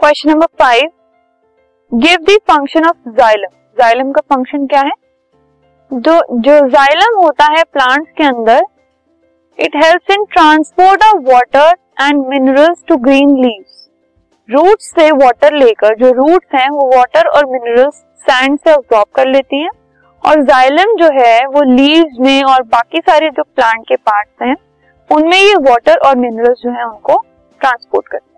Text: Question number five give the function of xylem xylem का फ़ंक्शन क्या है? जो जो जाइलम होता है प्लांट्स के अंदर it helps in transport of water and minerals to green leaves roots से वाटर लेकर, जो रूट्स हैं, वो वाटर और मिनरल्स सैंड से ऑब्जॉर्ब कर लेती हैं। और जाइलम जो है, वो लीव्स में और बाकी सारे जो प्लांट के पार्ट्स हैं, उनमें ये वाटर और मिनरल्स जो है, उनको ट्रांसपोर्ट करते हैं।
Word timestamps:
Question 0.00 0.30
number 0.30 0.46
five 0.58 0.90
give 1.92 2.16
the 2.24 2.36
function 2.50 2.84
of 2.86 3.10
xylem 3.10 3.50
xylem 3.78 4.12
का 4.12 4.20
फ़ंक्शन 4.34 4.66
क्या 4.66 4.80
है? 4.80 4.92
जो 5.92 6.12
जो 6.40 6.68
जाइलम 6.68 7.18
होता 7.20 7.44
है 7.44 7.62
प्लांट्स 7.62 8.10
के 8.18 8.24
अंदर 8.24 8.60
it 9.58 9.76
helps 9.76 10.10
in 10.10 10.24
transport 10.24 11.02
of 11.04 11.22
water 11.22 11.74
and 12.02 12.26
minerals 12.26 12.84
to 12.88 12.96
green 12.96 13.34
leaves 13.36 13.88
roots 14.50 14.90
से 14.90 15.10
वाटर 15.10 15.54
लेकर, 15.54 15.94
जो 15.94 16.12
रूट्स 16.12 16.54
हैं, 16.54 16.68
वो 16.70 16.86
वाटर 16.96 17.28
और 17.28 17.46
मिनरल्स 17.46 17.94
सैंड 18.22 18.58
से 18.58 18.72
ऑब्जॉर्ब 18.72 19.06
कर 19.14 19.28
लेती 19.28 19.62
हैं। 19.62 19.70
और 20.22 20.42
जाइलम 20.42 20.96
जो 20.96 21.10
है, 21.20 21.46
वो 21.46 21.62
लीव्स 21.62 22.20
में 22.20 22.42
और 22.42 22.62
बाकी 22.62 22.98
सारे 22.98 23.30
जो 23.30 23.42
प्लांट 23.42 23.84
के 23.88 23.96
पार्ट्स 23.96 24.42
हैं, 24.42 24.56
उनमें 25.10 25.38
ये 25.38 25.54
वाटर 25.54 25.98
और 25.98 26.16
मिनरल्स 26.16 26.58
जो 26.58 26.70
है, 26.70 26.84
उनको 26.84 27.24
ट्रांसपोर्ट 27.60 28.08
करते 28.08 28.30
हैं। 28.30 28.37